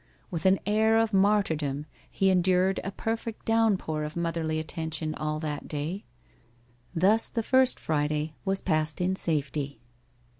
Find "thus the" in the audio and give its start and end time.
6.95-7.43